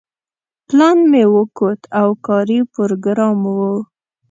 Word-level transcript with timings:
پلان 0.67 0.97
مې 1.11 1.23
وکوت 1.35 1.81
او 1.99 2.09
کاري 2.25 2.59
پروګرام 2.75 3.39
و. 3.55 3.57